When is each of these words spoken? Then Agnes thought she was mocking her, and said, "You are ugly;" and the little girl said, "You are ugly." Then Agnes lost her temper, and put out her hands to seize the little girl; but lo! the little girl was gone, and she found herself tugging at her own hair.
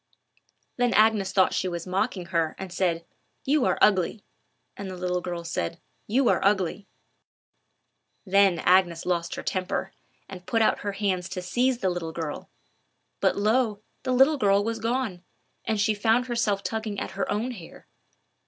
Then 0.77 0.95
Agnes 0.95 1.31
thought 1.31 1.53
she 1.53 1.67
was 1.67 1.85
mocking 1.85 2.25
her, 2.33 2.55
and 2.57 2.73
said, 2.73 3.05
"You 3.45 3.65
are 3.65 3.77
ugly;" 3.83 4.23
and 4.75 4.89
the 4.89 4.97
little 4.97 5.21
girl 5.21 5.43
said, 5.43 5.79
"You 6.07 6.27
are 6.29 6.43
ugly." 6.43 6.87
Then 8.25 8.57
Agnes 8.57 9.05
lost 9.05 9.35
her 9.35 9.43
temper, 9.43 9.93
and 10.27 10.47
put 10.47 10.63
out 10.63 10.79
her 10.79 10.93
hands 10.93 11.29
to 11.29 11.41
seize 11.43 11.81
the 11.81 11.89
little 11.91 12.13
girl; 12.13 12.49
but 13.19 13.35
lo! 13.35 13.83
the 14.01 14.11
little 14.11 14.37
girl 14.37 14.63
was 14.63 14.79
gone, 14.79 15.21
and 15.65 15.79
she 15.79 15.93
found 15.93 16.25
herself 16.25 16.63
tugging 16.63 16.99
at 16.99 17.11
her 17.11 17.31
own 17.31 17.51
hair. 17.51 17.85